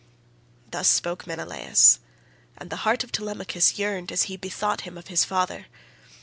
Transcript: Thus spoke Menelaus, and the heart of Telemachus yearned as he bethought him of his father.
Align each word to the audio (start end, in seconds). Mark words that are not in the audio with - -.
Thus 0.71 0.87
spoke 0.87 1.27
Menelaus, 1.27 1.99
and 2.57 2.71
the 2.71 2.77
heart 2.89 3.03
of 3.03 3.11
Telemachus 3.11 3.77
yearned 3.77 4.11
as 4.11 4.23
he 4.23 4.35
bethought 4.35 4.81
him 4.81 4.97
of 4.97 5.09
his 5.09 5.23
father. 5.23 5.67